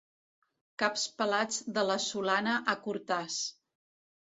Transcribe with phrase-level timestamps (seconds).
[0.83, 3.39] Caps pelats de la solana a Cortàs.